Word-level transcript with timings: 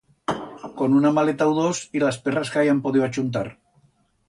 Con 0.79 0.95
una 0.99 1.11
maleta 1.17 1.47
u 1.51 1.53
dos 1.59 1.83
y 1.99 2.03
las 2.05 2.17
perras 2.25 2.51
que 2.51 2.59
hayan 2.63 2.83
podiu 2.87 3.03
achuntar. 3.05 3.47